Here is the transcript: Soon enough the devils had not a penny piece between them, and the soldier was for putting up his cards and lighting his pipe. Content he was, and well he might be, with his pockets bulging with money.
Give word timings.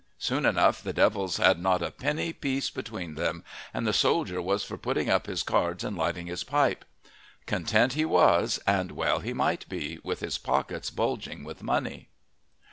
Soon 0.17 0.47
enough 0.47 0.81
the 0.81 0.93
devils 0.93 1.37
had 1.37 1.59
not 1.61 1.83
a 1.83 1.91
penny 1.91 2.33
piece 2.33 2.71
between 2.71 3.13
them, 3.13 3.43
and 3.71 3.85
the 3.85 3.93
soldier 3.93 4.41
was 4.41 4.63
for 4.63 4.75
putting 4.75 5.11
up 5.11 5.27
his 5.27 5.43
cards 5.43 5.83
and 5.83 5.95
lighting 5.95 6.25
his 6.25 6.43
pipe. 6.43 6.85
Content 7.45 7.93
he 7.93 8.03
was, 8.03 8.59
and 8.65 8.93
well 8.93 9.19
he 9.19 9.31
might 9.31 9.69
be, 9.69 9.99
with 10.03 10.21
his 10.21 10.39
pockets 10.39 10.89
bulging 10.89 11.43
with 11.43 11.61
money. 11.61 12.09